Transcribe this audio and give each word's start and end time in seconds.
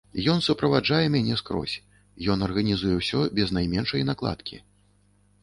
Ён 0.31 0.39
суправаджае 0.45 1.03
мяне 1.15 1.35
скрозь, 1.41 1.75
ён 2.35 2.47
арганізуе 2.47 2.95
ўсё 3.01 3.19
без 3.41 3.55
найменшай 3.59 4.01
накладкі. 4.13 4.57